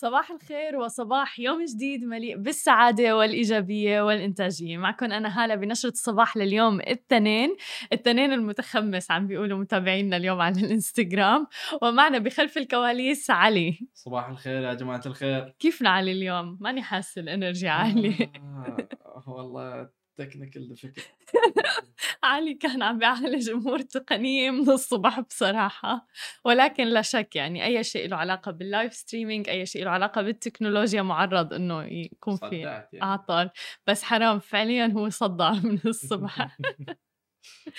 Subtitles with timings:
[0.00, 4.76] صباح الخير وصباح يوم جديد مليء بالسعادة والإيجابية والإنتاجية.
[4.76, 7.56] معكم أنا هالة بنشرة الصباح لليوم الاثنين.
[7.92, 11.46] الاثنين المتخمس عم بيقولوا متابعينا اليوم على الإنستغرام.
[11.82, 13.78] ومعنا بخلف الكواليس علي.
[13.94, 15.54] صباح الخير يا جماعة الخير.
[15.58, 18.32] كيفنا علي اليوم؟ ماني حاسة ال energy عالية.
[18.36, 21.10] آه والله technical difficulty
[22.24, 26.06] علي كان عم بيعالج امور تقنية من الصبح بصراحة
[26.44, 30.22] ولكن لا شك يعني أي شيء له علاقة بال live streaming أي شيء له علاقة
[30.22, 33.02] بالتكنولوجيا معرض إنه يكون في يعني.
[33.02, 33.50] أعطال.
[33.86, 36.58] بس حرام فعليا هو صدع من الصبح.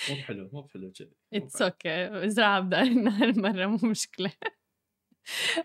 [0.10, 4.32] مو بحلو مو بحلو كذي it's okay ازرعها بدقنا هالمره مو مشكلة.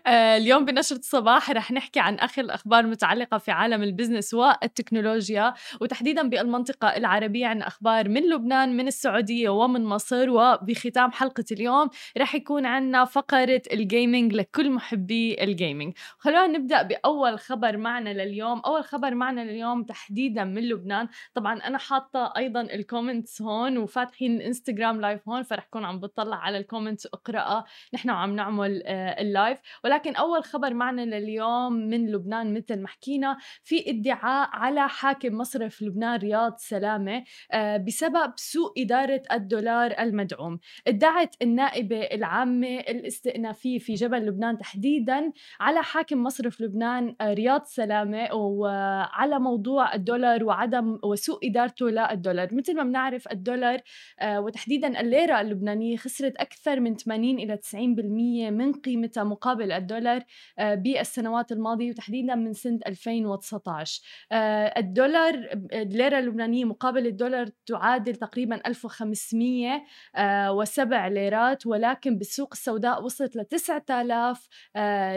[0.07, 6.29] اليوم بنشرة الصباح رح نحكي عن آخر الأخبار المتعلقة في عالم ال business والتكنولوجيا وتحديدا
[6.29, 10.29] بالمنطقة العربية عن أخبار من لبنان من السعودية ومن مصر.
[10.29, 16.81] وبختام حلقة اليوم رح يكون عنا فقرة ال gaming لكل محبي ال gaming خلونا نبدأ
[16.81, 18.59] بأول خبر معنا لليوم.
[18.59, 21.07] أول خبر معنا لليوم تحديدا من لبنان.
[21.33, 26.37] طبعا أنا حاطة أيضا ال comments هون وفاتحين الانستغرام live هون فرح كون عم بطلع
[26.37, 27.65] على ال comments اقرأها.
[27.93, 32.81] نحن وعم نعمل آه، ال live live ولكن أول خبر معنا لليوم من لبنان مثل
[32.81, 39.95] ما حكينا في ادعاء على حاكم مصرف لبنان رياض سلامة آه، بسبب سوء إدارة الدولار
[39.99, 40.59] المدعوم.
[40.87, 48.33] ادعت النائبة العامة الاستئنافية في جبل لبنان تحديدا على حاكم مصرف لبنان آه، رياض سلامة
[48.33, 52.53] وعلى موضوع الدولار وعدم وسوء إدارته للدولار.
[52.53, 53.81] مثل ما بنعرف الدولار
[54.19, 60.23] آه، وتحديدا الليرة اللبنانية خسرت أكثر من 80 إلى 90% من قيمتها مقابل الدولار
[60.59, 68.61] آه، بالسنوات الماضية وتحديدا من سنة 2019 آه، الدولار الليرة اللبنانية مقابل الدولار تعادل تقريبا
[68.67, 74.47] 1507 آه، ليرات ولكن بالسوق السوداء وصلت ل 9000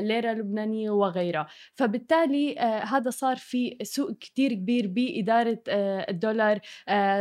[0.00, 1.46] ليرة لبنانية وغيرها.
[1.74, 6.60] فبالتالي هذا صار في سوء كتير كبير بإدارة الدولار.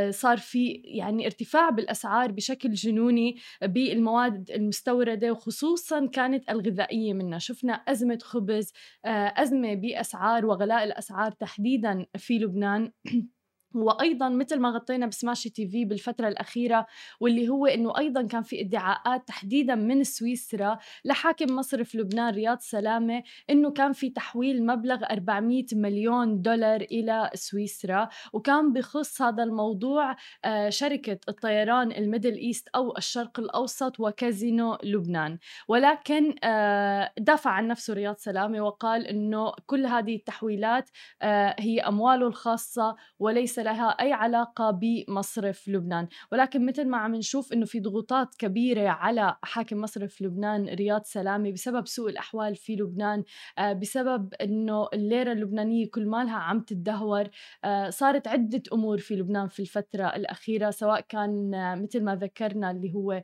[0.10, 7.74] صار في يعني ارتفاع بالأسعار بشكل جنوني بالمواد المستوردة وخصوصا كانت الغذائية غذائية منها شفنا
[7.74, 8.74] أزمة خبز
[9.06, 12.92] آه، أزمة بأسعار وغلاء الأسعار تحديدا في لبنان.
[13.76, 16.86] وأيضا مثل ما غطينا ب Smashi TV بالفترة الأخيرة
[17.20, 23.24] واللي هو إنه أيضا كان في ادعاءات تحديدا من سويسرا لحاكم مصرف لبنان رياض سلامة
[23.50, 30.16] إنه كان في تحويل مبلغ 400 مليون دولار إلى سويسرا وكان بخص هذا الموضوع
[30.46, 35.38] آه، شركة الطيران ال Middle East أو الشرق الأوسط وكازينو لبنان.
[35.68, 40.90] ولكن آه، دافع عن نفسه رياض سلامة وقال إنه كل هذه التحويلات
[41.22, 46.08] آه، هي أمواله الخاصة وليس لها أي علاقة بمصرف لبنان.
[46.32, 51.52] ولكن مثل ما عم نشوف أنه في ضغوطات كبيرة على حاكم مصرف لبنان رياض سلامي
[51.52, 53.24] بسبب سوء الأحوال في لبنان
[53.58, 57.30] آه، بسبب أنه الليرة اللبنانية كل مالها عم تدهور
[57.64, 62.72] آه، صارت عدة أمور في لبنان في الفترة الأخيرة سواء كان آه، مثل ما ذكرنا
[62.72, 63.22] اللي هو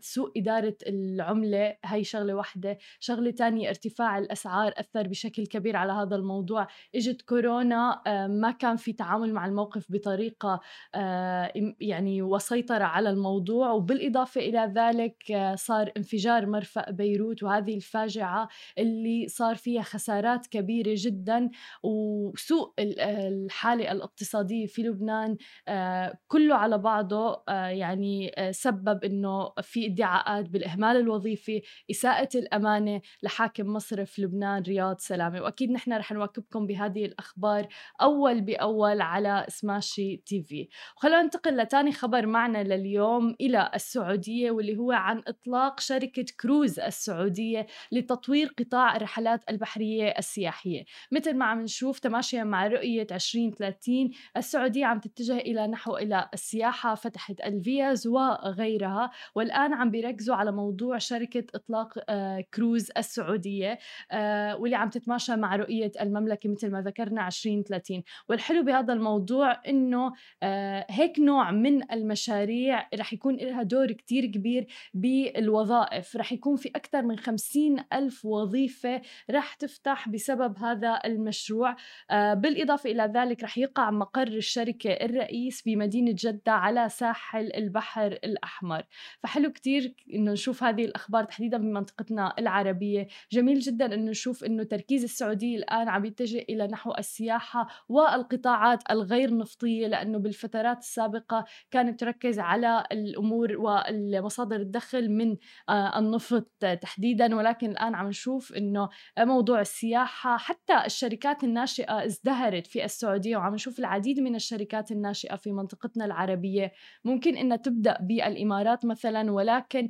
[0.00, 2.78] سوء إدارة العملة هي شغلة واحدة.
[3.00, 6.66] شغلة تانية ارتفاع الأسعار أثر بشكل كبير على هذا الموضوع.
[6.94, 10.60] إجت كورونا ما كان في تعامل مع الموقف بطريقة
[10.94, 18.48] آه، يعني وسيطرة على الموضوع وبالإضافة إلى ذلك آه، صار انفجار مرفأ بيروت وهذه الفاجعة
[18.78, 21.50] اللي صار فيها خسارات كبيرة جدا
[21.82, 25.36] وسوء الحالة الاقتصادية في لبنان
[25.68, 34.18] آه، كله على بعضه يعني سبب إنه في ادعاءات بالإهمال الوظيفي إساءة الأمانة لحاكم مصرف
[34.18, 35.40] لبنان رياض سلامة.
[35.42, 37.68] وأكيد نحن رح نواكبكم بهذه الأخبار
[38.02, 40.68] أول بأول على سماشي تي في.
[40.96, 47.66] وخلونا ننتقل لتاني خبر معنا لليوم إلى السعودية واللي هو عن إطلاق شركة كروز السعودية
[47.92, 50.84] لتطوير قطاع الرحلات البحرية السياحية.
[51.12, 56.94] مثل ما عم نشوف تماشيا مع رؤية 2030 السعودية عم تتجه إلى نحو إلى السياحة
[56.94, 59.10] فتحت الفيز وغيرها.
[59.34, 63.78] والآن عم بيركزوا على موضوع شركة إطلاق آه، كروز السعودية
[64.12, 69.60] آه، واللي عم تتماشى مع رؤية المملكة مثل ما ذكرنا 2030 والحلو بهذا الموضوع موضوع
[69.68, 76.16] إنه آه، هيك نوع من المشاريع رح يكون لها دور كتير كبير بالوظائف.
[76.16, 81.76] رح يكون في أكثر من خمسين ألف وظيفة رح تفتح بسبب هذا المشروع.
[82.10, 88.82] آه، بالإضافة إلى ذلك رح يقع مقر الشركة الرئيس بمدينة جدة على ساحل البحر الأحمر.
[89.22, 93.08] فحلو كتير إنه نشوف هذه الأخبار تحديدا بمنطقتنا العربية.
[93.32, 99.23] جميل جدا إنه نشوف إنه تركيز السعودية الآن عم يتجه إلى نحو السياحة والقطاعات الغير
[99.24, 105.36] غير نفطية لأنه بالفترات السابقة كانت تركز على الأمور والمصادر الدخل من
[105.68, 106.50] آه، النفط
[106.82, 107.36] تحديدا.
[107.36, 108.88] ولكن الآن عم نشوف أنه
[109.18, 115.52] موضوع السياحة حتى الشركات الناشئة ازدهرت في السعودية وعم نشوف العديد من الشركات الناشئة في
[115.52, 116.72] منطقتنا العربية.
[117.04, 119.88] ممكن أنها تبدأ بالإمارات مثلا ولكن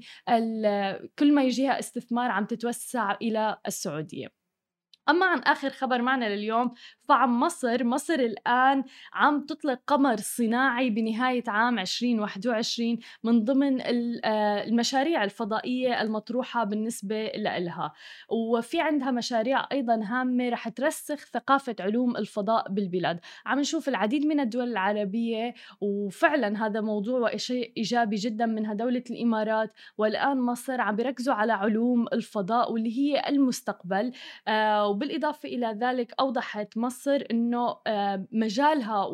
[1.19, 4.44] كل ما يجيها استثمار عم تتوسع إلى السعودية.
[5.09, 6.75] أما عن آخر خبر معنا لليوم
[7.09, 13.81] فعن مصر مصر الآن عم تطلق قمر صناعي بنهاية عام 2021 من ضمن
[14.25, 17.93] آه، المشاريع الفضائية المطروحة بالنسبة لها
[18.29, 23.21] وفي عندها مشاريع أيضا هامة رح ترسخ ثقافة علوم الفضاء بالبلاد.
[23.47, 29.73] عم نشوف العديد من الدول العربية وفعلا هذا موضوع وشيء إيجابي جدا منها دولة الإمارات.
[29.99, 34.13] والآن مصر عم بيركزوا على علوم الفضاء واللي هي المستقبل
[34.49, 39.07] آه وبالإضافة إلى ذلك أوضحت مصر أنه آه، مجالها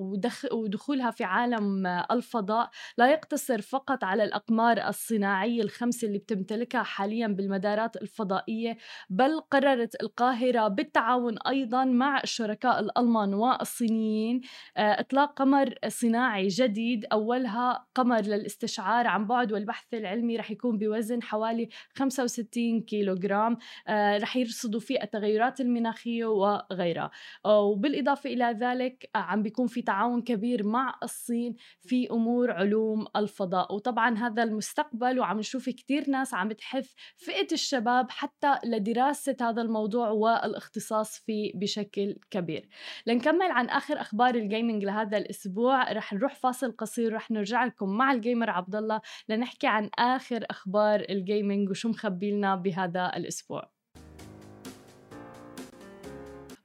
[0.52, 7.96] ودخولها في عالم الفضاء لا يقتصر فقط على الأقمار الصناعية الخمسة اللي بتمتلكها حاليا بالمدارات
[7.96, 8.76] الفضائية
[9.10, 14.40] بل قررت القاهرة بالتعاون أيضا مع الشركاء الألمان والصينيين
[14.76, 17.04] آه، إطلاق قمر صناعي جديد.
[17.12, 23.56] أولها قمر للاستشعار عن بعد والبحث العلمي رح يكون بوزن حوالي 65 كيلوغرام
[23.88, 27.10] آه، رح يرصدوا فيه التغيرات المناخية وغيرها.
[27.44, 33.06] آه، وبالإضافة إلى ذلك آه، عم بيكون في تعاون كبير مع الصين في أمور علوم
[33.16, 33.74] الفضاء.
[33.74, 40.08] وطبعا هذا المستقبل وعم نشوف كتير ناس عم تحث فئة الشباب حتى لدراسة هذا الموضوع
[40.10, 42.68] والاختصاص فيه بشكل كبير.
[43.06, 45.92] لنكمل عن آخر أخبار ال gaming لهذا الأسبوع.
[45.92, 50.44] رح نروح فاصل قصير رح نرجع لكم مع ال gamer عبد الله لنحكي عن آخر
[50.50, 53.79] أخبار ال gaming وشو مخبي لنا بهذا الأسبوع.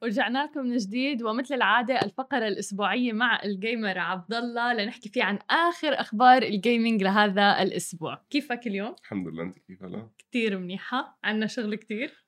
[0.06, 5.24] ورجعنا لكم من جديد ومثل العادة الفقرة الأسبوعية مع ال gamer عبد الله لنحكي فيه
[5.24, 10.58] عن آخر أخبار ال gaming لهذا الأسبوع كيفك اليوم؟ الحمد لله أنت كيف هلا؟ كثير
[10.58, 11.76] منيحة عنا شغل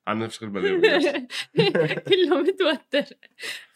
[0.08, 0.80] كثير عنا شغل بلاوي
[2.08, 3.04] كله متوتر.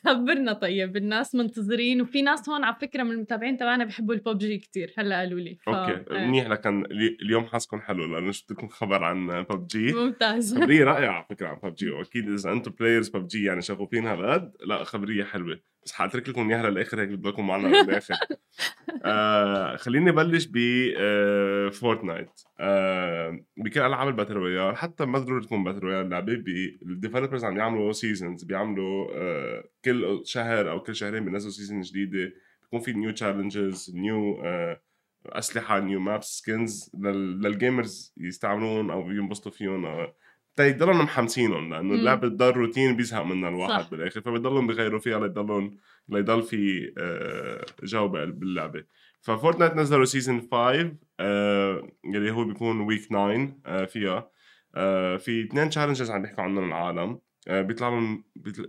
[0.05, 4.95] خبرنا طيب الناس منتظرين وفي ناس هون على فكرة من المتابعين تبعنا بيحبوا الببجي كتير
[4.99, 5.59] هلأ قالوا لي.
[5.67, 5.69] ف...
[5.69, 6.15] okay.
[6.15, 6.27] آه.
[6.27, 6.85] منيح لكن
[7.23, 9.93] اليوم حاسكم حلو لأنه شفت لكم خبر عن ببجي.
[9.93, 10.55] ممتاز.
[10.59, 11.91] خبرية رائعة على فكرة عن ببجي.
[11.91, 15.72] وأكيد إذا أنتم players ببجي يعني شغوفين هالقد لأ خبرية حلوة.
[15.85, 18.15] بس حاترك لكم اياها للاخر هيك بتضلكم معنا للاخر
[19.05, 20.57] آه خليني بلش ب
[20.99, 22.31] آه فورتنايت
[22.61, 26.33] آه بكل ألعاب ال battle royale حتى ما ضروري تكون battle royale لعبه
[26.83, 32.33] ال developers عم يعملوا seasons بيعملوا آه كل شهر أو كل شهرين بينزلوا season جديدة.
[32.63, 34.43] بيكون في new challenges new
[35.27, 40.15] أسلحة new maps skins لل gamers يستعملون أو ينبسطوا فيهم آه
[40.57, 43.91] تيضلهم محمسينهم لأنه اللعبه تضل روتين بيزهق منها الواحد صح.
[43.91, 45.77] بالآخر فبضلهم بغيروا فيها ليضلهم
[46.09, 48.85] ليضل في آه، جو باللعبة.
[49.21, 54.31] ف Fortnite نزلوا season 5 آه اللي هو بيكون week 9 آه فيها.
[54.75, 57.19] آه في اثنين challenges عم بيحكوا عنهم العالم.
[57.49, 58.25] بيطلع لهم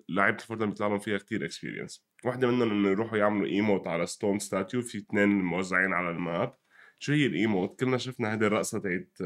[0.09, 4.05] لعيبة ال Fortnite بيطلع لهم فيها كثير experience واحدة منهم إنه يروحوا يعملوا emote على
[4.05, 6.53] stone statue في اثنين موزعين على ال map.
[7.03, 9.17] شو هي ال emote كلنا شفنا هذه الرقصة تاعت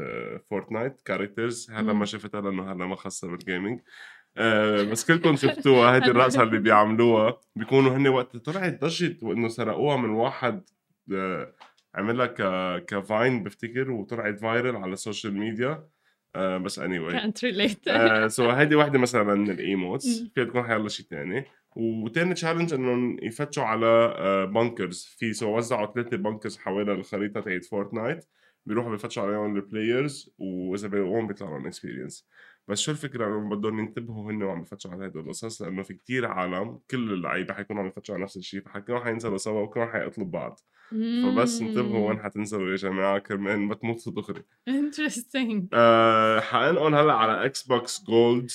[0.50, 3.80] Fortnite characters هلا ما شفتها لأنه هلا ما خاصه بال gaming
[4.36, 5.96] آه بس كلكم شفتوها.
[5.96, 7.40] هذه الرقصة اللي بيعملوها.
[7.56, 10.62] بيكونوا هن وقت طلعت ضجت وإنه سرقوها من واحد
[11.14, 11.54] آه
[11.94, 12.40] عملها ك
[12.84, 15.88] ك Vine بفتكر وطلعت viral على ال social media
[16.36, 17.12] آه بس any anyway.
[17.12, 17.88] كانت related
[18.26, 21.44] so هيدي وحده مثلا من ال emotes فيها تكون حيلا شيء ثاني
[21.78, 24.14] وتاني challenge انهم يفتشوا على
[24.54, 28.24] bunkers آه، في so وزعوا ثلاثة bunkers حوالي الخريطة تاعت Fortnite
[28.66, 32.28] بيروحوا بيفتشوا عليهم ال players واذا بيلاقوهم بيطلع لهم experience
[32.68, 36.26] بس شو الفكرة؟ انه بدهم ينتبهوا هن وعم يفتشوا على هدول القصص لأنه في كتير
[36.26, 40.60] عالم كل اللعيبة حيكونوا عم يفتشوا على نفس الشيء فكلهم حينزلوا سوا وكلهم حيقتلوا بعض.
[40.90, 44.42] فبس انتبهوا وين حتنزلوا يا جماعة كرمال ما تموتوا دغري.
[44.68, 48.50] interesting آه حنقول هلأ على Xbox Gold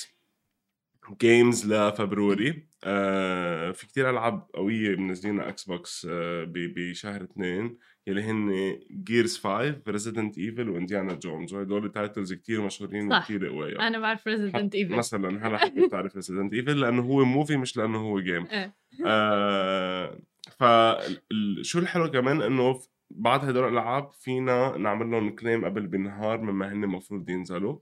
[1.22, 8.80] games ل February آه في كتير ألعاب قوية منزلينها Xbox آه بشهر اثنين يلي هن
[8.92, 11.54] Gears 5 Resident Evil و Indiana Jones.
[11.54, 13.88] وهدول titles كتير مشهورين وكتير قوية.
[13.88, 17.98] أنا بعرف Resident Evil مثلا هلأ حبيت تعرف Resident Evil لأنه هو movie مش لأنه
[17.98, 18.76] هو game إيه.
[19.06, 20.20] آه
[20.60, 22.80] فشو الحلو كمان إنه
[23.12, 27.78] بعد هدول الألعاب فينا نعمل لهم claim قبل بنهار مما هن المفروض ينزلوا.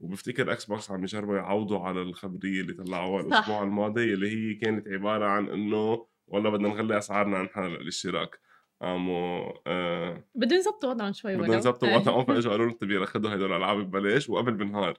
[0.00, 5.26] وبفتكر Xbox عم يجربوا يعوضوا على الخبرية اللي طلعوها الأسبوع الماضي اللي هي كانت عبارة
[5.26, 8.38] عن إنه والله بدنا نغلي أسعارنا نحن الاشتراك
[8.82, 13.52] قاموا آه بدهم يظبطوا وضعهم شوي بدهم يظبطوا وضعهم فإجوا قالوا لهم طيب خذوا هدول
[13.52, 14.98] الالعاب ببلاش وقبل بنهار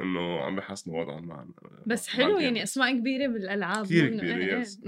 [0.00, 1.52] إنه عم بحسنوا وضعهم معنا
[1.86, 2.40] بس حلو ال game.
[2.40, 4.60] يعني أسماء كبيرة بالألعاب كثير مو إنه- كبيرة إيه، إيه.
[4.60, 4.80] yes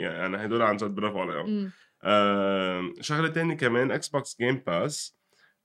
[0.00, 1.70] يعني هدول عن جد برافو عليهم.
[2.02, 5.16] آه شغلة تانية كمان Xbox Game Pass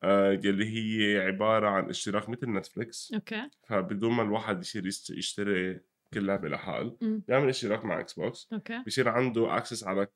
[0.04, 3.50] آه يلي هي عبارة عن اشتراك مثل Netflix okay.
[3.68, 5.80] فبدون ما الواحد يصير يشتري
[6.14, 6.98] كل لعبة لحال.
[7.28, 8.84] بيعمل اشتراك مع Xbox okay.
[8.88, 10.08] بصير عنده access على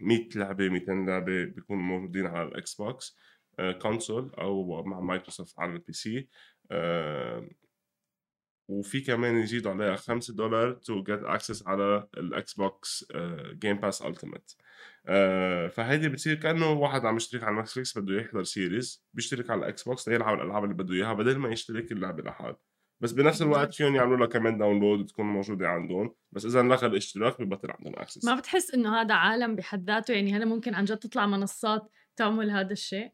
[0.00, 3.18] 100 لعبة 200 لعبة بيكونوا موجودين على ال Xbox
[3.82, 6.28] console أو مع مايكروسوفت على ال PC
[6.70, 7.48] آه،
[8.70, 13.06] وفي كمان يزيدوا عليها 5 دولار to get access على ال Xbox
[13.52, 14.56] Game Pass Ultimate
[15.72, 20.08] فهيدي بتصير كأنه واحد عم يشترك على Netflix بده يحضر series بيشترك على ال Xbox
[20.08, 22.56] ليلعب الألعاب اللي بده إياها بدل ما يشترك اللعبة لحال
[23.00, 26.14] بس بنفس الوقت فيهم يعملوا لها كمان download تكون موجودة عندهم.
[26.32, 30.36] بس إذا لغى الاشتراك ببطل عندهم access ما بتحس إنه هذا عالم بحد ذاته؟ يعني
[30.36, 33.10] هلا ممكن عن جد تطلع منصات تعمل هذا الشيء؟ 100%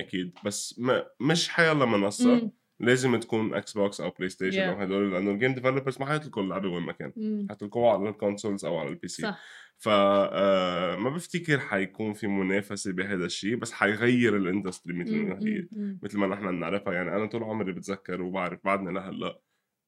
[0.00, 0.38] أكيد.
[0.44, 2.52] بس ما مش حيلا منصه مم.
[2.80, 4.68] لازم تكون Xbox أو PlayStation Yeah.
[4.68, 7.46] أو هدول لأنه ال game developers ما حيطلقوا اللعبه وين ما كان مم.
[7.50, 9.38] حيطلقوها على ال consoles أو على ال PC صح
[9.78, 15.16] ف آه، ما بفتكر حيكون في منافسة بهذا الشيء بس حيغير ال industry مثل.
[15.16, 15.66] ما هي.
[16.02, 19.40] مثل ما نحن بنعرفها يعني أنا طول عمري بتذكر وبعرف بعدنا لهلأ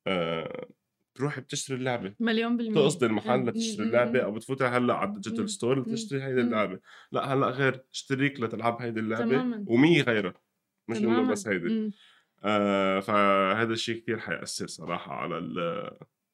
[0.07, 0.69] آه،
[1.15, 3.47] بتروحي بتشتري اللعبة مليون بالمية تقصدي المحل.
[3.47, 3.87] لتشتري.
[3.87, 4.21] اللعبة.
[4.21, 5.09] أو بتفوتي هلأ على.
[5.11, 5.81] ال digital store.
[5.81, 6.41] لتشتري هيدي.
[6.41, 6.81] اللعبة
[7.13, 9.65] لأ هلأ غير تشتريك لتلعب هيدي اللعبة تماماً.
[9.67, 10.35] ومية غيرها
[10.89, 11.31] مش إنه.
[11.31, 11.91] بس هيدي مم.
[13.03, 15.91] فهذا الشيء كثير حيأثر صراحة على ال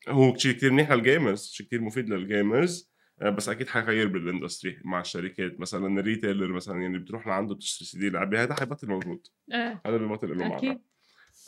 [0.09, 2.91] هو شيء كثير منيح لل gamers شيء كثير مفيد لل gamers
[3.23, 5.61] آه بس أكيد حيغير بال industry مع الشركات.
[5.61, 9.27] مثلا ال retailer مثلا يعني بتروح لعنده بتشتري سي دي لعبة هذا حيبطل موجود.
[9.53, 10.69] إيه هذا ببطل له أكيد.
[10.69, 10.83] معنى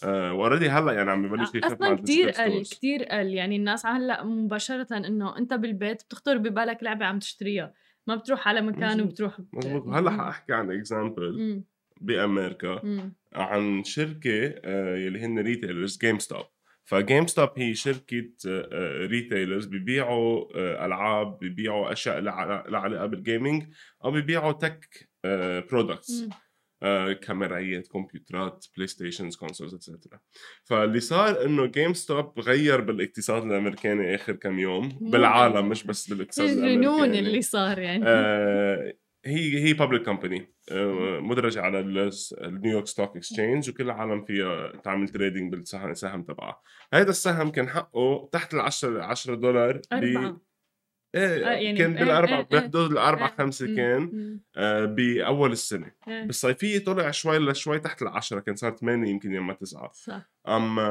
[0.04, 2.62] آه و already هلأ يعني عم ببلش يخف أصلا كثير قل.
[2.62, 3.26] كثير قل.
[3.26, 7.74] يعني الناس هلأ مباشرة إنه أنت بالبيت بتخطر ببالك لعبة عم تشتريها.
[8.06, 9.06] ما بتروح على مكان مزبوط.
[9.06, 9.88] وبتروح مزبوط.
[9.88, 11.62] هلأ حأحكي عن example.
[12.00, 13.14] بأمريكا مم.
[13.32, 16.44] عن شركة آه، يلي هن retailers GameStop
[16.84, 18.30] ف GameStop هي شركة
[19.06, 23.64] retailers ببيعوا آه، ألعاب ببيعوا أشياء لها علاقه بال gaming
[24.04, 25.08] أو ببيعوا tech
[25.70, 26.30] products مم.
[27.12, 30.20] كاميرايات كمبيوترات PlayStations consoles et cetera
[30.64, 35.68] فاللي صار إنه GameStop غير بالإقتصاد الأمريكاني آخر كم يوم بالعالم.
[35.68, 38.92] مش بس بالإقتصاد الجنون الأمريكاني اللي صار يعني آه،
[39.24, 40.52] هي هي public company
[41.20, 46.22] مدرجة على ال- ال New York Stock Exchange وكل العالم فيها تعمل trading بالسهم السهم
[46.22, 46.60] تبعها
[46.94, 50.40] هذا السهم كان حقه تحت ال 10 10 دولار أربعة
[51.14, 52.40] إيه آه، يعني كان بالاربع.
[52.40, 53.26] بحدود الاربع.
[53.38, 53.76] خمسة.
[53.76, 54.38] كان.
[54.56, 55.92] آه، بأول السنة.
[56.06, 60.82] بالصيفية طلع شوي لشوي تحت العشرة كان صار 8 يمكن يما 9 صح اما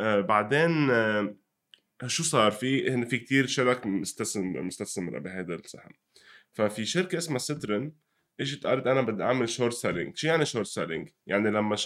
[0.00, 1.36] آه، بعدين آه،
[2.06, 5.92] شو صار في هن في كتير شرك مستثمر مستثمره بهذا السهم
[6.56, 7.92] ففي شركة اسمها Citron
[8.40, 11.76] إجت قالت أنا بدي أعمل short selling شو يعني short selling يعني لما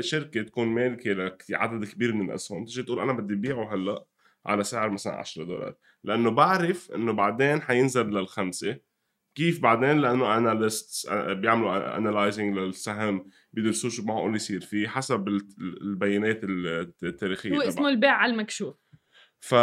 [0.00, 4.04] شركة تكون مالكة لعدد كبير من الاسهم تجي تقول أنا بدي بيعه هلأ
[4.46, 5.74] على سعر مثلا 10 دولار.
[6.04, 8.76] لأنه بعرف إنه بعدين حينزل للخمسة.
[9.34, 15.48] كيف بعدين؟ لأنه analyst بيعملوا analyzing للسهم بيدرسوا شو معقول يصير فيه حسب ال-
[15.82, 16.40] البيانات
[17.02, 17.60] التاريخية هو.
[17.60, 18.76] اسمه البيع على المكشوف.
[19.40, 19.54] ف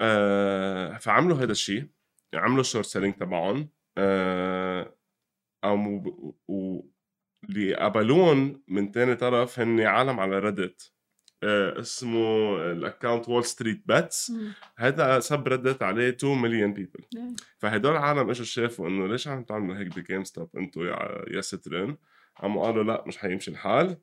[0.00, 0.98] آه...
[1.00, 1.86] فعملوا هذا الشيء.
[2.34, 3.68] عملوا ال short selling تبعهم
[3.98, 4.96] آه...
[5.64, 6.00] قاموا.
[6.48, 6.80] و...
[7.44, 10.92] اللي قبالهم من تاني طرف هن عالم على ريدت
[11.42, 14.32] آه اسمه ال account وول ستريت بتس.
[14.78, 17.04] هذا subreddit عليه 2 مليون people.
[17.58, 21.96] فهدول العالم إجوا شافوا إنه ليش عم تعملوا هيك بجيم ستوب أنتم يا يا سترن
[22.36, 23.98] قاموا قالوا لا مش حيمشي الحال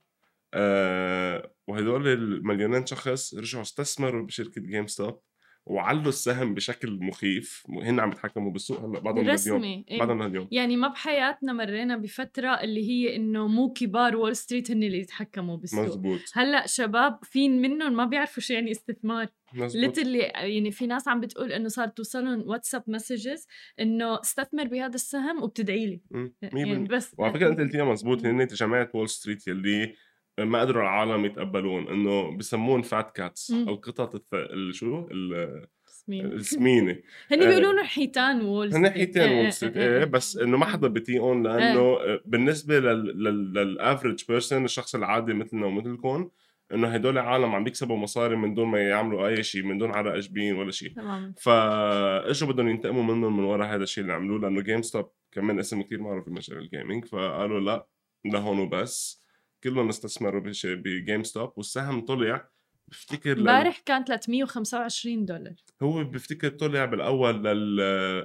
[0.53, 5.21] آه وهدول المليونين شخص رجعوا استثمروا بشركة جيم ستوب
[5.69, 9.99] وعلوا السهم بشكل مخيف هن عم يتحكموا بالسوق هلأ بعدهم اليوم إيه.
[9.99, 10.47] بعدهم اليوم.
[10.51, 15.57] يعني ما بحياتنا مرينا بفترة اللي هي انه مو كبار وول ستريت هن اللي يتحكموا
[15.57, 15.85] بالسوق.
[15.85, 16.19] مزبوط.
[16.33, 19.27] هلأ شباب فين منهم ما بيعرفوا شو يعني استثمار.
[19.53, 23.47] literally يعني في ناس عم بتقول انه صار توصلهم واتساب messages
[23.79, 26.01] انه استثمر بهذا السهم وبتدعي لي.
[26.41, 29.95] يعني بس وعلى فكرة أنت قلتيها مزبوط هن جماعة وول ستريت يلي
[30.39, 33.51] ما قدروا العالم يتقبلون إنه بسمون fat cats.
[33.51, 34.33] أو قطط الث...
[34.33, 36.25] ال- شو؟ ال- سمين.
[36.25, 36.91] السمينة.
[37.31, 37.47] هن آه.
[37.47, 41.97] بيقولوا لهم حيتان وول هن حيتين وول ستريت إيه بس إنه ما حدا بيطيقهم لأنه
[42.25, 43.23] بالنسبة لل...
[43.23, 43.53] لل...
[43.53, 46.29] لل average person الشخص العادي مثلنا ومثلكم
[46.73, 50.15] إنه هدول عالم عم بيكسبوا مصاري من دون ما يعملوا أي شيء من دون عرق
[50.19, 50.93] جبين ولا شيء.
[50.93, 55.59] تماما فاجوا بدهم ينتقموا منهم من وراء هذا الشيء اللي عملوه لأنه جيم ستوب كمان
[55.59, 57.87] اسم كثير معروف بمجال ال gaming فقالوا لا
[58.25, 59.26] لهون وبس.
[59.63, 62.49] كلهم استثمروا بجيم ستوب والسهم طلع
[62.87, 63.37] بفتكر.
[63.37, 67.79] امبارح كان 325 دولار هو بفتكر طلع بالأول لل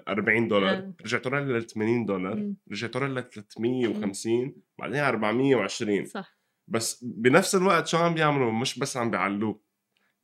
[0.08, 0.92] 40 دولار.
[1.04, 2.52] رجع طلع لل 80 دولار.
[2.72, 8.96] رجع طلع لل 350 بعدين 420 صح بس بنفس الوقت شو عم بيعملوا مش بس
[8.96, 9.60] عم بيعلوه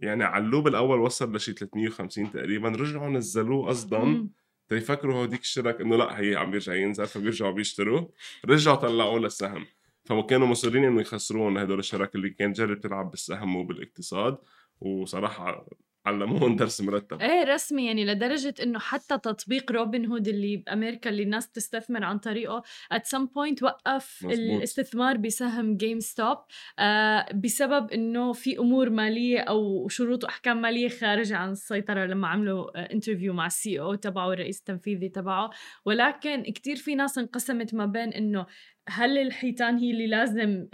[0.01, 4.29] يعني علوه بالأول وصل لشي 350 تقريبا رجعوا نزلوه قصدا.
[4.69, 8.13] تيفكروا هوديك الشرك إنه لا هي عم بيرجع ينزل فبيرجعوا بيشتروه
[8.45, 9.67] رجعوا طلعوه للسهم
[10.09, 14.39] فكانوا مصرين إنه يخسرون هدول الشركاء اللي كانت جرب تلعب بالسهم وبالاقتصاد
[14.81, 15.67] وصراحة
[16.07, 21.23] علموهم درس مرتب إيه رسمي يعني لدرجة إنه حتى تطبيق روبن هود اللي بأمريكا اللي
[21.23, 22.63] الناس تستثمر عن طريقه
[22.95, 24.33] at some point وقف مزبوط.
[24.33, 26.39] الاستثمار بسهم جيم ستوب
[26.79, 32.93] آه بسبب إنه في أمور مالية أو شروط وأحكام مالية خارجة عن السيطرة لما عملوا
[32.93, 35.51] interview مع ال CEO تبعه والرئيس التنفيذي تبعه
[35.85, 38.47] ولكن كتير في ناس انقسمت ما بين إنه
[38.91, 40.67] هل الحيتان هي اللي لازم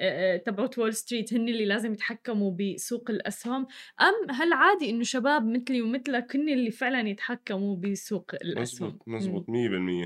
[0.46, 3.66] تبعت وول ستريت هن اللي لازم يتحكموا بسوق الأسهم؟
[4.00, 9.46] أم هل عادي إنه شباب مثلي ومثلك هن اللي فعلا يتحكموا بسوق الأسهم؟ مزبوط مزبوط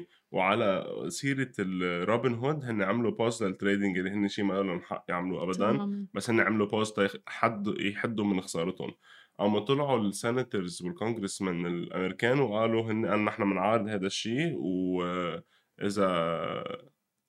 [0.03, 4.81] 100% وعلى سيرة الروبن هود هن عملوا pause لل trading اللي هن شيء ما لهم
[4.81, 6.07] حق يعملوا ابدا تماماً.
[6.15, 6.99] بس هن عملوا pause
[7.29, 8.95] يحدوا يحدوا من خسارتهم.
[9.41, 15.99] أما طلعوا ال senators وال congressmen الأمريكان وقالوا هن نحن بنعارض هذا الشيء واذا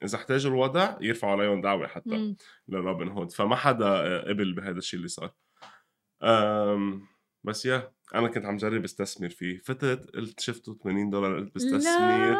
[0.03, 2.35] إذا احتاجوا الوضع يرفعوا عليهم دعوة حتى.
[2.67, 5.31] لروبن هود فما حدا قبل بهذا الشيء اللي صار
[6.23, 7.07] أم
[7.43, 12.37] بس يا أنا كنت عم جرب استثمر فيه فتت قلت شفته 80 دولار قلت بستثمر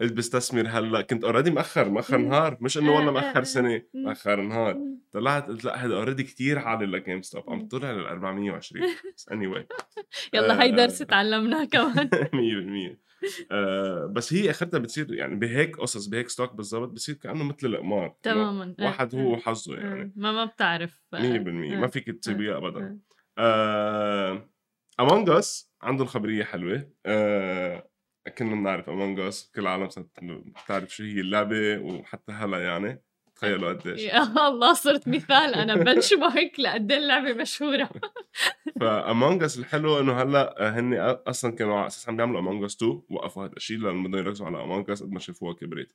[0.00, 2.18] قلت بستثمر هلأ كنت already مأخر مأخر.
[2.18, 3.42] نهار مش إنه والله مأخر.
[3.44, 3.82] سنة.
[3.94, 4.78] مأخر نهار.
[5.12, 7.68] طلعت قلت لا هذا already كتير عالي لجيم ستوب عم.
[7.68, 8.86] طلع لل 420
[9.16, 9.66] بس anyway
[10.34, 10.76] يلا هاي آه.
[10.76, 12.10] درس تعلمناه كمان
[12.94, 13.07] 100%
[13.52, 18.16] آه بس هي آخرتها بتصير يعني بهيك قصص بهيك stock بالضبط بصير كأنه مثل القمار
[18.22, 18.74] تماما.
[18.80, 20.02] آه، واحد آه، هو وحظه يعني.
[20.02, 21.02] آه، ما ما بتعرف.
[21.12, 22.98] 100% آه، ما فيك تسيبيها ابدا.
[23.38, 24.48] آه.
[25.00, 26.90] امونج اس عندهم خبريه حلوة.
[27.06, 27.90] آه
[28.38, 33.02] كلنا بنعرف امونج اس كل العالم صارت بتعرف شو هي اللعبة وحتى هلا يعني.
[33.38, 35.54] تخيلوا قديش يا الله صرت مثال.
[35.54, 37.90] أنا benchmark لقد إيه اللعبة مشهورة.
[38.80, 40.94] فامونج اس الحلو إنه هلأ هن
[41.26, 44.46] أصلا كانوا على أساس عم بيعملوا امونج اس 2 وقفوا هذا الشيء لأنه بدهم يركزوا
[44.46, 45.88] على امونج اس قد ما شافوها كبرت.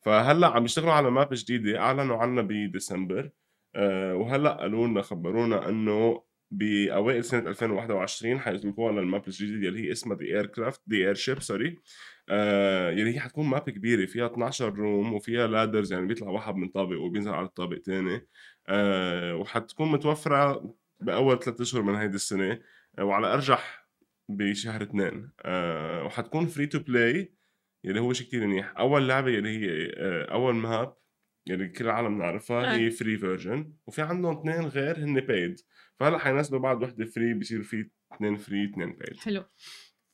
[0.00, 3.30] فهلأ عم يشتغلوا على map جديدة أعلنوا عنها بديسمبر.
[3.76, 9.92] أه وهلأ قالوا لنا خبرونا إنه بأوائل سنة 2021 حيطلقوها لل map الجديد اللي هي
[9.92, 11.78] اسمها the aircraft the airship sorry
[12.30, 16.68] آه يلي هي حتكون map كبيرة فيها 12 room وفيها ladders يعني بيطلع واحد من
[16.68, 18.26] طابق وبينزل على الطابق تاني.
[18.68, 22.60] آه وحتكون متوفرة بأول ثلاث أشهر من هيدي السنة.
[22.98, 23.88] آه، وعلى أرجح
[24.28, 25.30] بشهر اثنين.
[25.42, 27.34] آه وحتكون free to play
[27.84, 28.74] يلي هو شيء كتير منيح.
[28.78, 30.96] أول لعبة يلي هي آه أول map
[31.46, 32.74] يلي كل العالم نعرفها.
[32.76, 35.60] هي free version وفي عندهم اثنين غير هن paid
[36.00, 39.44] فهلا حينزلوا بعد وحده free بصير في اثنين free اثنين paid حلو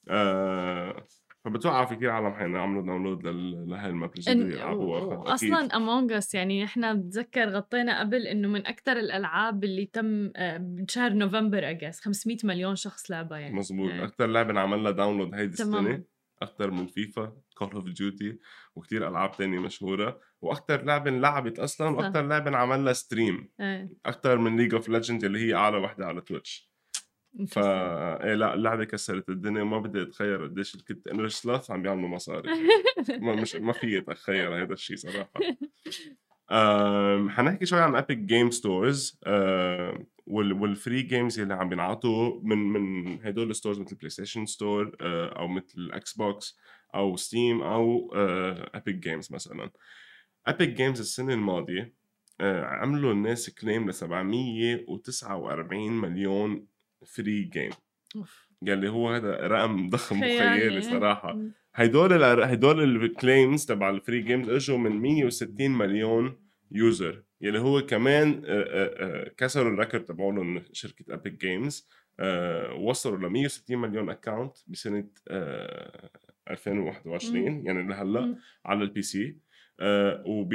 [0.09, 1.07] آه
[1.45, 5.35] فبتوقع في كثير عالم حيعملوا download لهي ال map يلعبوها.
[5.35, 10.57] أصلا امونج اس يعني نحن بتذكر غطينا قبل إنه من أكثر الألعاب اللي تم آه،
[10.61, 14.05] بشهر نوفمبر اجاز 500 مليون شخص لعبها يعني مزبوط آه.
[14.05, 15.53] أكثر لعبة انعمل لها download هيدي.
[15.53, 16.05] السنة
[16.43, 18.39] أكثر من فيفا كول اوف ديوتي
[18.75, 20.21] وكثير ألعاب تانية مشهورة.
[20.41, 21.89] وأكثر لعبة انلعبت أصلا.
[21.89, 23.89] وأكثر لعبة انعمل لها stream آه.
[24.07, 26.75] أكثر من ليج اوف ليجندز اللي هي أعلى وحده على تويتش
[27.49, 28.25] ف interesting.
[28.25, 32.51] إيه لا اللعبة كسرت الدنيا وما بدي أتخيل قديش كنت إنه إنرسلوث عم بيعملوا مصاري.
[33.09, 35.31] ما مش ما في أتخيل هذا الشيء صراحة.
[36.53, 39.21] أم، حنحكي شوي عن ابيك game stores
[40.27, 44.97] وال free games اللي عم بينعطوا من من هدول ال stores مثل بلاي ستيشن ستور
[45.01, 46.59] أو مثل إكس بوكس
[46.95, 48.11] أو ستيم أو
[48.75, 49.71] ابيك جيمز مثلا.
[50.47, 51.95] ابيك جيمز السنة الماضية
[52.41, 56.67] آه، عملوا الناس claim ل 749 مليون
[57.07, 57.71] free game.
[58.63, 60.37] يلي هو هذا رقم ضخم خيالي.
[60.37, 61.39] وخيالي صراحة.
[62.13, 66.37] ال هيدول ال claims تبع ال free games إجوا من 160 مليون
[66.71, 71.89] user يلي هو كمان آه، آه، آه، كسروا ال record تبعولهم شركة Epic Games
[72.79, 76.11] وصلوا ل 160 مليون account بسنة آه،
[76.51, 78.39] 2021 يعني لهلا.
[78.65, 79.39] على ال PC.
[80.27, 80.55] وب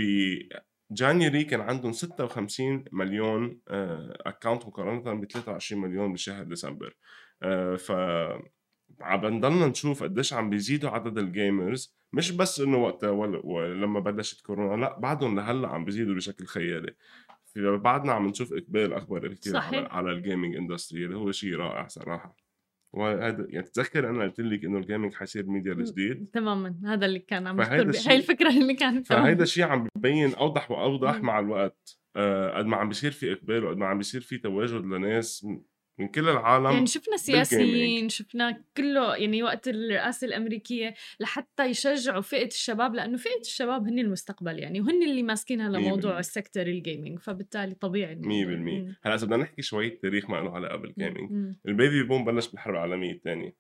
[0.92, 6.96] January كان عندهم 56 مليون account مقارنة ب 23 مليون بشهر ديسمبر.
[7.44, 7.92] آه، ف
[9.02, 11.96] عم بنضلنا نشوف قديش عم بيزيدوا عدد ال gamers.
[12.14, 13.10] مش بس إنه وقتها
[13.44, 16.96] ولما بلشت كورونا لأ بعدهم لهلأ عم بيزيدوا بشكل خيالي.
[17.56, 19.78] بعدنا عم نشوف إقبال أكبر كثير على.
[19.78, 22.49] على ال gaming industry اللي هو شيء رائع صراحة.
[22.94, 26.76] وهذا يعني تتذكر أنا قلت لك إنه ال gaming حيصير ميديا الجديد تماما.
[26.86, 31.22] هذا اللي كان عم بي- هاي الفكرة اللي كانت فهيدا الشيء عم ببين أوضح وأوضح.
[31.22, 32.00] مع الوقت.
[32.16, 35.48] آه، قد ما عم بيصير في إقبال وقد ما عم بيصير في تواجد لناس
[36.00, 42.48] من كل العالم يعني شفنا سياسيين شفنا كله يعني وقت الرئاسة الأمريكية لحتى يشجعوا فئة
[42.48, 46.75] الشباب لأنه فئة الشباب هن المستقبل يعني وهن اللي ماسكين هلا موضوع ال sector ال
[46.75, 48.26] gaming فبالتالي طبيعي 100%
[49.06, 52.48] هلأ إذا بدنا نحكي شوية تاريخ ما له علاقة بال gaming ال baby boom بلش
[52.48, 53.56] بالحرب العالمية الثانية.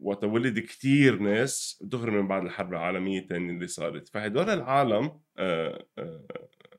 [0.00, 4.08] وقت ولد كتير ناس دغري من بعد الحرب العالمية الثانية اللي صارت.
[4.08, 6.26] فهدول العالم آه آه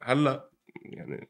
[0.02, 0.50] هلأ
[0.84, 1.30] يعني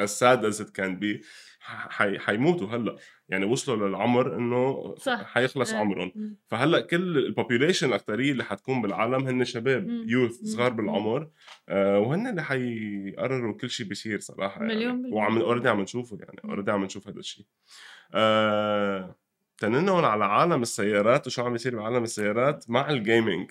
[0.00, 1.24] as sad as it can be
[1.64, 2.18] حي...
[2.18, 2.96] حيموتوا هلأ.
[3.28, 5.22] يعني وصلوا للعمر إنه صح.
[5.22, 5.76] حيخلص آه.
[5.76, 6.36] عمرهم.
[6.46, 11.28] فهلأ كل ال population الاكثريه اللي حتكون بالعالم هن شباب youth صغار بالعمر.
[11.68, 14.74] آه وهن اللي حيقرروا كل شيء بيصير صراحة يعني.
[14.74, 17.46] مليون وعم already عم نشوفه يعني already عم نشوف هذا الشيء
[18.14, 19.16] آه
[19.58, 21.26] تننقل على عالم السيارات.
[21.26, 23.50] وشو عم يصير بعالم السيارات؟ مع ال gaming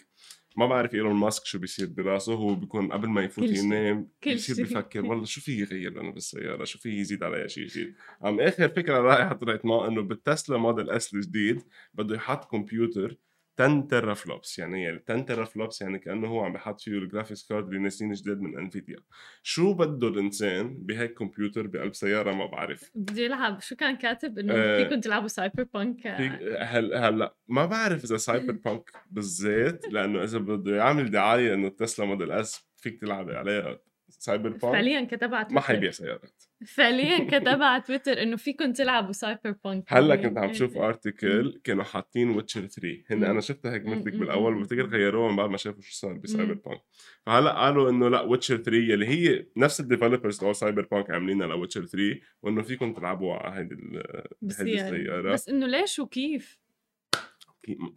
[0.57, 5.05] ما بعرف إيلون ماسك شو بيصير براسه هو بيكون قبل ما يفوت ينام بيصير بيفكر
[5.05, 8.97] والله شو في يغير أنا بالسيارة؟ شو في يزيد عليها شيء جديد؟ عم آخر فكرة
[8.97, 13.17] رائعه طلعت معه إنه بال Tesla Model S الجديد بده يحط كمبيوتر
[13.61, 17.67] 10 teraflops يعني يعني 10 teraflops يعني كأنه هو عم بحط فيه ال graphics card
[17.67, 18.97] اللي نازلين جداد من Nvidia
[19.43, 23.61] شو بده الإنسان بهيك كمبيوتر بقلب سيارة ما بعرف؟ بده يلعب.
[23.61, 29.85] شو كان كاتب؟ إنه آه فيكم تلعبوا Cyberpunk هلا هلأ ما بعرف إذا Cyberpunk بالذات
[29.91, 33.79] لأنه إذا بده يعمل دعاية إنه Tesla Model S فيك تلعب عليها.
[34.21, 34.61] Cyberpunk.
[34.61, 35.55] فعليا كتب على تويتر.
[35.55, 36.43] ما حيبيع سيارات.
[36.67, 42.29] فعليا كتب على تويتر إنه فيكم تلعبوا Cyberpunk هلأ كنت عم شوف article كانوا حاطين
[42.29, 45.91] Witcher 3 هن أنا شفتها هيك مثلك بالأول بفتكر غيروها من بعد ما شافوا شو
[45.93, 46.81] صار ب Cyberpunk.
[47.25, 51.52] فهلأ قالوا إنه لأ Witcher 3 اللي هي نفس ال developers تبع Cyberpunk عاملينها ل
[51.52, 53.75] Witcher 3 وإنه فيكم تلعبوا على هيدي
[54.43, 55.33] السيارة.
[55.33, 56.60] بس إنه ليش وكيف؟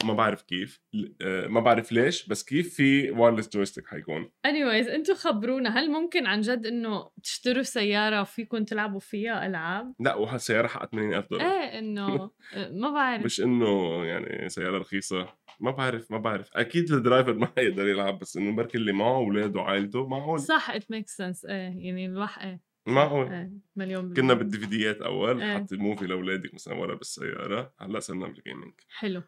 [0.05, 0.81] ما بعرف كيف
[1.23, 6.27] آه، ما بعرف ليش بس كيف في wireless joystick حيكون؟ Anyways أنتم خبرونا هل ممكن
[6.27, 11.47] عن جد إنه تشتروا سيارة وفيكم تلعبوا فيها ألعاب؟ لا وهالسياره حقت 80000 دولار.
[11.47, 12.15] إيه إنه
[12.55, 13.25] آه، ما بعرف.
[13.25, 15.29] مش إنه يعني سيارة رخيصة.
[15.61, 16.51] ما بعرف ما بعرف.
[16.57, 20.71] أكيد ال driver ما حيقدر يلعب بس إنه بركي اللي معه اولاده وعائلته معقول صح
[20.71, 22.61] it makes sense إيه يعني الواحد إيه.
[22.87, 25.59] معقول إيه مليون كنا بال DVD ات أول إيه.
[25.59, 27.75] حط movie لاولادك مثلا ورا بالسيارة.
[27.79, 29.23] هلأ صرنا بال gaming حلو.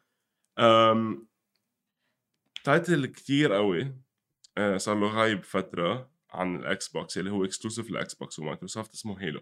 [2.64, 3.97] title كتير قوي
[4.59, 8.95] آه، صار له غايب فترة عن ال Xbox اللي هو exclusive ل Xbox و Microsoft
[8.95, 9.40] اسمه Halo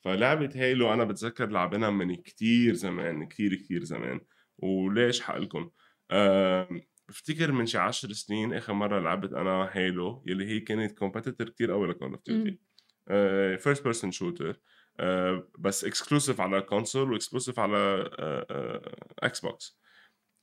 [0.00, 4.20] فلعبة Halo أنا بتذكر لعبنا من كتير زمان كتير كتير زمان.
[4.58, 5.70] وليش حقلكم؟
[7.08, 11.70] بفتكر من شي عشر سنين آخر مرة لعبت أنا Halo يلي هي كانت competitor كتير
[11.70, 12.58] قوي ل Call of Duty
[13.58, 14.60] first person shooter
[15.58, 18.10] بس exclusive على console و exclusive على
[19.18, 19.78] Xbox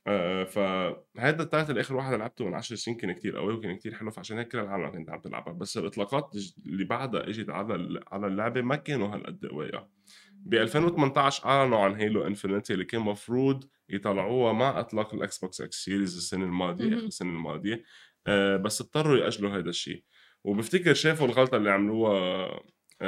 [0.07, 3.93] آه فهذا ال title اخر واحد لعبته من 10 سنين كان كتير قوي وكان كتير
[3.93, 6.35] حلو فعشان هيك كل العالم كانت عم تلعبها بس الإطلاقات
[6.65, 9.89] اللي بعدها إجت على على اللعبة ما كانوا هالقد قويه
[10.33, 15.75] ب 2018 أعلنوا عن Halo Infinite اللي كان مفروض يطلعوها مع إطلاق ال Xbox X
[15.85, 17.83] Series السنة الماضية آخر السنة الماضية.
[18.27, 20.03] آه بس اضطروا يأجلوا هذا الشيء.
[20.43, 22.49] وبفتكر شافوا الغلطة اللي عملوها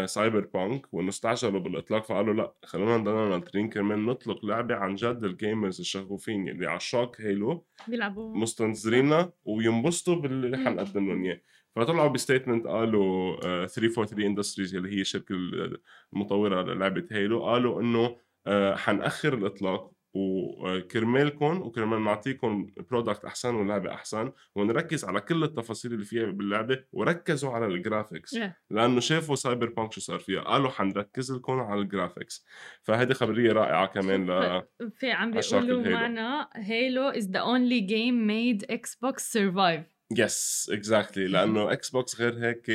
[0.05, 5.31] Cyberpunk وانه استعجلوا بالإطلاق فقالوا لا خلونا نضلنا ناطرين كمان نطلق لعبة عن جد ال
[5.31, 8.37] gamers الشغوفين اللي عشاق Halo بيلعبوا.
[8.37, 11.41] مستنظرينا وينبسطوا باللي حنقدم لهم اياه
[11.75, 13.35] فطلعوا ب statement قالوا
[13.67, 15.35] 343 Industries اللي هي الشركة
[16.13, 18.15] المطورة للعبه Halo قالوا إنه
[18.47, 26.05] آه، حنأخر الإطلاق وكرمالكم وكرمال نعطيكم product أحسن ولعبة أحسن ونركز على كل التفاصيل اللي
[26.05, 28.49] فيها باللعبة وركزوا على ال graphics yeah.
[28.69, 32.45] لأنه شافوا Cyberpunk شو صار فيها قالوا حنركز لكم على ال graphics
[32.81, 34.63] فهذه خبرية رائعة كمان ل
[34.95, 39.83] في عم بيقولوا معنا Halo is the only game made Xbox survive
[40.17, 42.69] yes exactly لأنه Xbox غير هيك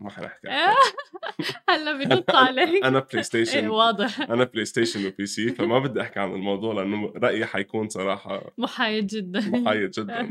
[0.00, 0.48] ما حنحكي
[1.70, 2.84] هلا بنط عليك.
[2.84, 4.20] أنا PlayStation واضح.
[4.20, 9.40] أنا PlayStation و PC فما بدي أحكي عن الموضوع لأنه رأيي حيكون صراحة محايد جدا.
[9.40, 10.22] محايد جدا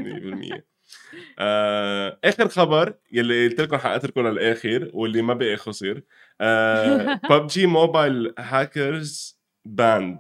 [0.58, 0.62] 100%
[1.39, 6.01] آه، آخر خبر يلي قلت لكم حاتركه للآخر واللي ما بقي خسر.
[6.41, 10.19] آه، PUBG Mobile hackers banned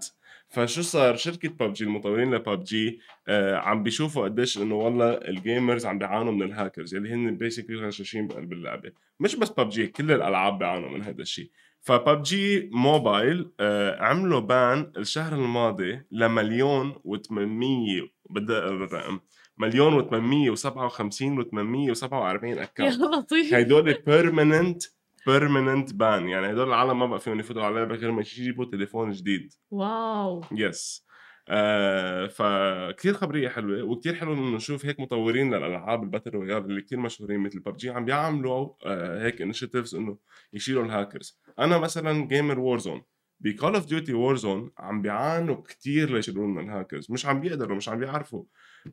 [0.55, 5.99] فشو صار؟ شركة ببجي المطورين لببجي آه عم بيشوفوا قديش إنه والله ال gamers عم
[5.99, 8.91] بيعانوا من الهاكرز اللي هن basically غشاشين بقلب اللعبة.
[9.19, 11.49] مش بس ببجي كل الألعاب بيعانوا من هذا الشيء
[11.81, 19.19] ف PUBG Mobile آه عملوا ban الشهر الماضي لمليون و800 بدي الرقم
[19.57, 23.53] مليون و857 و847 account يا لطيف.
[23.53, 24.83] هدول permanent
[25.25, 29.11] permanent ban يعني هدول العالم ما بقى فيهم يفوتوا على اللعبة غير ما يجيبوا تليفون
[29.11, 29.53] جديد.
[29.71, 30.41] wow.
[30.51, 31.05] yes
[31.49, 36.81] آه فكتير خبرية حلوة وكتير حلو إنه نشوف هيك مطورين للألعاب ال battle royale اللي
[36.81, 40.17] كتير مشهورين مثل ببجي عم بيعملوا آه هيك initiatives إنه
[40.53, 43.01] يشيلوا الهاكرز أنا مثلا gamer Warzone
[43.39, 47.89] ب Call of Duty Warzone عم بيعانوا كتير ليشيلوا لنا الهاكرز مش عم بيقدروا مش
[47.89, 48.43] عم بيعرفوا.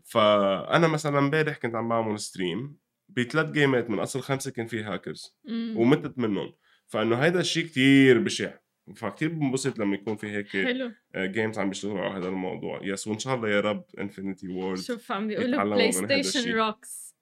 [0.04, 2.76] فأنا مثلا امبارح كنت عم بعمل stream
[3.16, 5.36] بثلاث جيمات من أصل خمسة كان في هاكرز.
[5.50, 6.52] ومتت منهم.
[6.86, 8.52] فإنه هيدا الشيء كتير بشع.
[8.96, 10.92] فكتير بنبسط لما يكون في هيك حلو.
[11.16, 12.80] games عم بيشتغلوا على هذا الموضوع.
[12.82, 15.92] yes وإن شاء الله يا رب Infinity Ward شوف عم بيقولوا بلاي من.
[15.92, 17.14] ستيشن rocks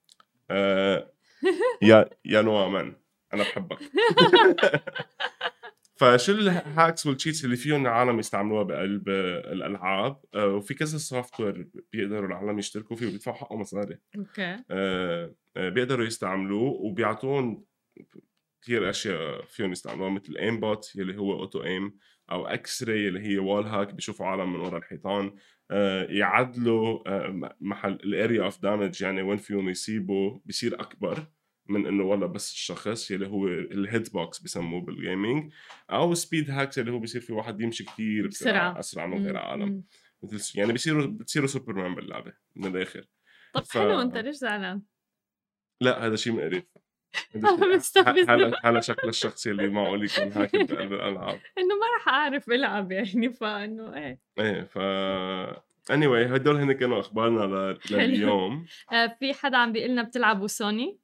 [0.51, 1.13] آه
[1.81, 2.95] يا يا نوع man
[3.33, 3.77] أنا بحبك.
[5.95, 10.97] فشو ال hacks وال cheats اللي فيهم العالم يستعملوها بقلب آه، الألعاب؟ آه وفي كذا
[10.97, 14.41] software بيقدروا العالم يشتركوا فيه وبيدفعوا حقه مصاري okay.
[14.43, 17.65] آه آه بيقدروا يستعملوه وبيعطون
[18.61, 21.97] كثير أشياء فيهم يستعملوها مثل aimbot يلي هو auto aim
[22.31, 25.35] أو x-ray اللي هي wall hack بيشوفوا عالم من ورا الحيطان
[25.71, 31.25] آه يعدلوا آه محل ال area of damage يعني وين فيهم يصيبوا بيصير أكبر
[31.69, 35.51] من إنه والله بس الشخص يلي هو ال hit box بسموه بال gaming
[35.89, 38.27] أو speed hacks اللي هو بيصير في واحد يمشي كثير.
[38.27, 39.37] بسرعة أسرع من غير.
[39.37, 39.83] عالم.
[40.23, 43.05] مثل يعني بيصيروا بتصيروا سوبرمان باللعبة من الآخر
[43.53, 44.81] طب ف- حلو أنت ليش زعلان؟
[45.81, 46.63] لا هذا شيء مقرف
[47.97, 48.35] هذا.
[48.35, 52.91] هلا هلا شكل الشخص اللي معقول يكون هاكر بقلب الألعاب إنه ما رح أعرف ألعب
[52.91, 54.77] يعني فإنه إيه إيه ف
[55.91, 57.77] anyway هدول هن كانوا أخبارنا.
[57.91, 60.99] لليوم آه في حدا عم بيقول لنا بتلعبوا سوني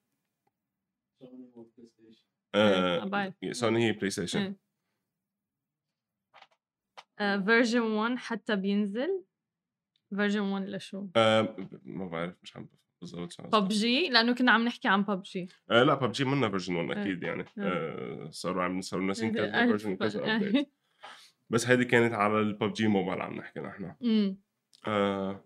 [2.55, 3.33] آه أبعد.
[3.51, 4.55] سوني هي PlayStation.
[7.17, 9.23] version 1 حتى بينزل
[10.15, 12.69] version 1 لشو؟ آه ما بعرف مش عم
[13.01, 13.55] بالضبط.
[13.55, 17.01] ببجي لأنه كنا عم نحكي عن ببجي آه لا ببجي منا version 1 إيه.
[17.01, 17.63] أكيد يعني إيه.
[17.63, 20.65] آه صاروا عم صاروا الناس إيه، ينكتبوا ألف version كذا.
[21.49, 24.37] بس هيدي كانت على ال PUBG Mobile عم نحكي نحن أمم.
[24.87, 25.43] آه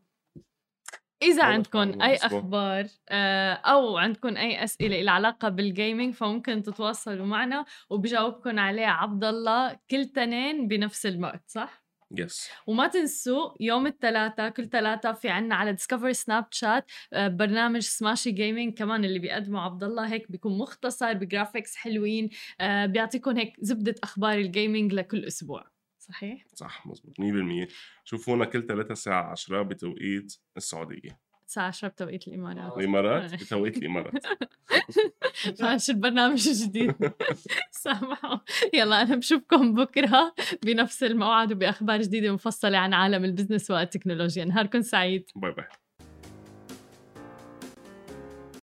[1.22, 2.16] إذا عندكم أي.
[2.16, 8.88] أخبار آه، أو عندكم أي أسئلة لها علاقة بال gaming فممكن تتواصلوا معنا وبجاوبكم عليها
[8.88, 11.81] عبد الله كل تنين بنفس الوقت صح؟
[12.18, 18.74] yes وما تنسوا يوم الثلاثاء كل ثلاثاء في عنا على Discover Snapchat برنامج سماشي جيمنج
[18.74, 22.30] كمان اللي بيقدمه عبد الله هيك بيكون مختصر ب graphics حلوين
[22.62, 25.72] آه، بيعطيكم هيك زبدة أخبار ال gaming لكل أسبوع.
[26.00, 27.68] صحيح؟ صح مزبوط 100%
[28.04, 31.20] شوفونا كل ثلاثة الساعة 10 بتوقيت السعودية.
[31.52, 32.78] الساعة 10 بتوقيت الإمارات.
[32.78, 33.40] الإمارات؟ إيه.
[33.40, 34.26] بتوقيت الإمارات.
[35.62, 36.96] ماشي البرنامج الجديد
[37.72, 38.38] سامحوا.
[38.74, 40.34] يلا أنا بشوفكم بكرة
[40.64, 44.46] بنفس الموعد وبأخبار جديدة مفصلة عن عالم ال business والتكنولوجيا.
[44.46, 45.30] نهاركم سعيد.
[45.36, 45.66] bye bye.